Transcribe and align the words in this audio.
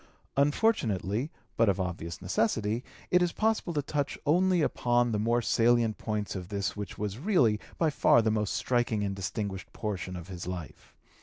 Unfortunately, 0.35 1.29
but 1.57 1.69
of 1.69 1.79
obvious 1.79 2.23
necessity, 2.23 2.83
it 3.11 3.21
is 3.21 3.31
possible 3.31 3.71
to 3.71 3.83
touch 3.83 4.17
only 4.25 4.63
upon 4.63 5.11
the 5.11 5.19
more 5.19 5.43
salient 5.43 5.99
points 5.99 6.35
of 6.35 6.47
this 6.49 6.75
which 6.75 6.97
was 6.97 7.19
really 7.19 7.59
by 7.77 7.91
far 7.91 8.23
the 8.23 8.31
most 8.31 8.55
striking 8.55 9.03
and 9.03 9.15
distinguished 9.15 9.71
portion 9.73 10.15
of 10.15 10.27
his 10.27 10.47
life. 10.47 10.95